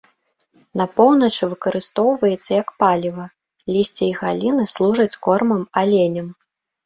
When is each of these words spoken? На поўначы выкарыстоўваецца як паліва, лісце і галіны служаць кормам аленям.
На 0.79 0.85
поўначы 0.99 1.49
выкарыстоўваецца 1.51 2.47
як 2.61 2.67
паліва, 2.83 3.25
лісце 3.75 4.03
і 4.07 4.09
галіны 4.21 4.63
служаць 4.75 5.19
кормам 5.27 5.61
аленям. 5.83 6.27